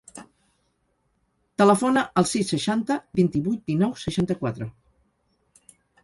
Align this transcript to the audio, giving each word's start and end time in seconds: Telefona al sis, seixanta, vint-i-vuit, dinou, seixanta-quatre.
Telefona 1.61 2.03
al 2.21 2.25
sis, 2.29 2.49
seixanta, 2.53 2.97
vint-i-vuit, 3.19 3.61
dinou, 3.73 3.93
seixanta-quatre. 4.05 4.69